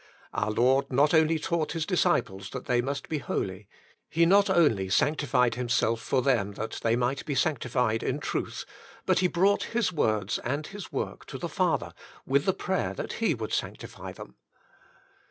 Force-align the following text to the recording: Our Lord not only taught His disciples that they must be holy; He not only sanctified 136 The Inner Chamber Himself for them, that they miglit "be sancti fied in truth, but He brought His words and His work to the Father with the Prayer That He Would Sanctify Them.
Our 0.33 0.49
Lord 0.49 0.91
not 0.91 1.13
only 1.13 1.37
taught 1.37 1.73
His 1.73 1.85
disciples 1.85 2.49
that 2.49 2.65
they 2.65 2.81
must 2.81 3.07
be 3.07 3.19
holy; 3.19 3.67
He 4.09 4.25
not 4.25 4.49
only 4.49 4.89
sanctified 4.89 5.55
136 5.55 6.09
The 6.09 6.17
Inner 6.17 6.21
Chamber 6.21 6.33
Himself 6.33 6.55
for 6.55 6.61
them, 6.63 6.69
that 6.69 6.79
they 6.81 6.95
miglit 6.95 7.25
"be 7.27 7.35
sancti 7.35 7.69
fied 7.69 8.01
in 8.01 8.17
truth, 8.19 8.65
but 9.05 9.19
He 9.19 9.27
brought 9.27 9.63
His 9.77 9.93
words 9.93 10.39
and 10.39 10.65
His 10.65 10.91
work 10.91 11.27
to 11.27 11.37
the 11.37 11.47
Father 11.47 11.93
with 12.25 12.45
the 12.45 12.53
Prayer 12.53 12.95
That 12.95 13.13
He 13.21 13.35
Would 13.35 13.53
Sanctify 13.53 14.13
Them. 14.13 14.37